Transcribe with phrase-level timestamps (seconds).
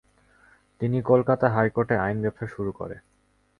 [0.81, 2.95] তিনি কলকাতা হাইকোর্টে আইন ব্যবসা শুরু করে।